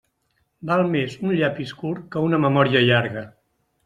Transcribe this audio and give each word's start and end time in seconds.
Val 0.69 0.79
més 0.95 1.17
un 1.27 1.33
llapis 1.39 1.73
curt 1.81 2.07
que 2.15 2.23
una 2.29 2.39
memòria 2.47 2.81
llarga. 2.89 3.23